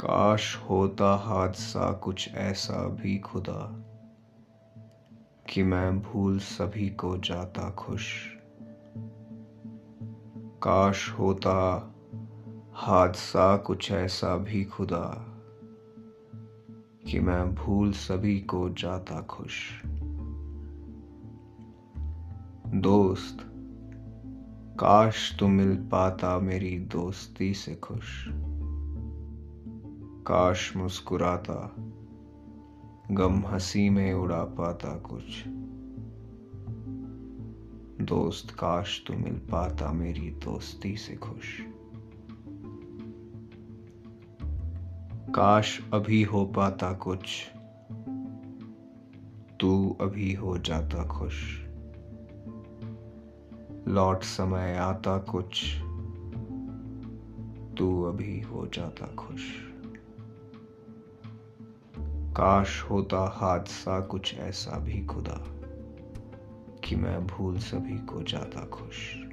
काश 0.00 0.56
होता 0.56 1.16
हादसा 1.16 1.92
कुछ 1.92 2.34
ऐसा 2.34 2.88
भी 2.88 3.18
खुदा, 3.18 3.84
कि 5.50 5.62
मैं 5.62 6.02
भूल 6.02 6.38
सभी 6.38 6.90
को 6.90 7.16
जाता 7.16 7.70
खुश। 7.70 8.26
काश 10.62 11.10
होता 11.10 11.92
हादसा 12.72 13.56
कुछ 13.56 13.92
ऐसा 13.92 14.36
भी 14.36 14.64
खुदा, 14.64 15.24
कि 17.06 17.20
मैं 17.20 17.54
भूल 17.54 17.92
सभी 17.92 18.40
को 18.40 18.70
जाता 18.70 19.22
खुश। 19.22 19.82
दोस्त, 22.74 23.38
काश 24.80 25.36
तू 25.38 25.48
मिल 25.48 25.76
पाता 25.76 26.38
मेरी 26.38 26.78
दोस्ती 26.78 27.54
से 27.54 27.74
खुश। 27.74 28.28
काश 30.26 30.76
मुस्कुराता, 30.76 31.74
गम 33.10 33.46
हँसी 33.46 33.90
में 33.90 34.14
उड़ा 34.14 34.44
पाता 34.44 34.98
कुछ। 34.98 35.44
दोस्त 38.04 38.50
काश 38.50 39.04
तू 39.06 39.14
मिल 39.14 39.34
पाता 39.34 39.92
मेरी 39.92 40.30
दोस्ती 40.30 40.96
से 40.96 41.16
खुश। 41.16 41.60
काश 45.34 45.80
अभी 45.92 46.22
हो 46.22 46.46
पाता 46.46 46.92
कुछ, 46.92 47.50
तू 49.60 49.96
अभी 50.00 50.34
हो 50.34 50.58
जाता 50.58 51.04
खुश। 51.04 51.64
लौट 53.88 54.22
समय 54.22 54.76
आता 54.76 55.18
कुछ, 55.18 55.74
तू 57.78 58.02
अभी 58.02 58.40
हो 58.40 58.66
जाता 58.66 59.06
खुश। 59.06 59.68
काश 62.40 62.82
होता 62.82 63.34
हादसा 63.36 64.00
कुछ 64.00 64.34
ऐसा 64.38 64.78
भी 64.78 65.04
खुदा 65.06 65.44
कि 66.84 66.96
मैं 66.96 67.26
भूल 67.26 67.58
सभी 67.58 67.98
को 67.98 68.22
जाता 68.22 68.66
खुश। 68.66 69.27